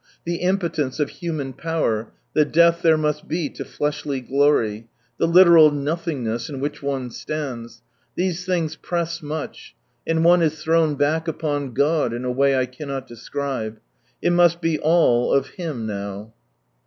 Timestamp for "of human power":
0.99-2.11